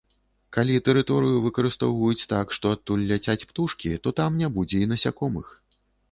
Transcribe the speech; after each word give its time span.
Калі 0.55 0.75
тэрыторыю 0.85 1.41
выкарыстоўваюць 1.41 2.25
так, 2.33 2.53
што 2.57 2.71
адтуль 2.75 3.03
ляцяць 3.11 3.47
птушкі, 3.51 3.91
то 4.05 4.13
там 4.21 4.39
не 4.45 4.49
будзе 4.55 4.77
і 4.85 4.89
насякомых. 4.95 5.53